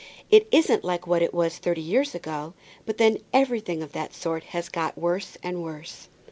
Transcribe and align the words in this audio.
"It 0.31 0.47
isn't 0.49 0.83
like 0.83 1.05
what 1.05 1.21
it 1.21 1.31
was 1.31 1.59
thirty 1.59 1.79
years 1.79 2.15
ago, 2.15 2.55
but 2.87 2.97
then 2.97 3.19
everything 3.31 3.83
of 3.83 3.91
that 3.91 4.15
sort 4.15 4.45
has 4.45 4.67
got 4.67 4.97
worse 4.97 5.37
and 5.43 5.61
worse." 5.61 6.09